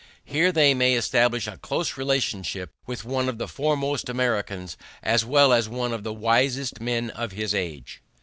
[0.25, 5.53] Here they may establish a close relationship with one of the foremost Americans as well
[5.53, 8.01] as one of the wisest men of his age.